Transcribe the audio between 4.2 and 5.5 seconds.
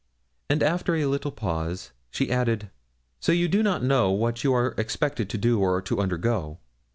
you are expected to